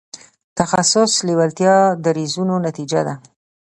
[0.59, 3.15] تخصص لېوالتیا دریځونو نتیجه ده.